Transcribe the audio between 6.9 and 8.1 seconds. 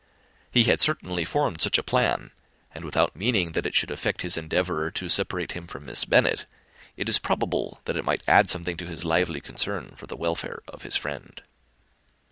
it is probable that it